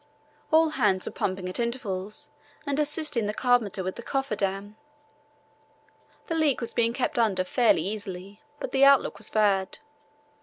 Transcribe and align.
All 0.49 0.69
hands 0.71 1.05
were 1.05 1.11
pumping 1.11 1.47
at 1.47 1.59
intervals 1.59 2.31
and 2.65 2.79
assisting 2.79 3.27
the 3.27 3.35
carpenter 3.35 3.83
with 3.83 3.97
the 3.97 4.01
coffer 4.01 4.35
dam. 4.35 4.75
The 6.25 6.33
leak 6.33 6.59
was 6.59 6.73
being 6.73 6.91
kept 6.93 7.19
under 7.19 7.43
fairly 7.43 7.83
easily, 7.83 8.41
but 8.59 8.71
the 8.71 8.83
outlook 8.83 9.19
was 9.19 9.29
bad. 9.29 9.77